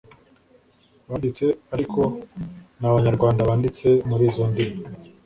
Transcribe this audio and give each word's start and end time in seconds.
banditse 1.09 1.45
ariko 1.75 1.99
n’abanyarwanda 2.79 3.41
banditse 3.49 3.87
muri 4.09 4.23
izo 4.29 4.43
ndimi. 4.51 4.77